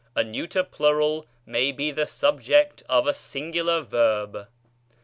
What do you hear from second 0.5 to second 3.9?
plural may be the subject of a singular